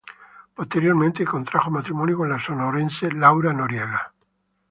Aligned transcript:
Posteriormente 0.55 1.23
contrajo 1.25 1.69
matrimonio 1.69 2.17
con 2.17 2.27
la 2.27 2.39
sonorense 2.39 3.11
Laura 3.11 3.53
Noriega. 3.53 4.11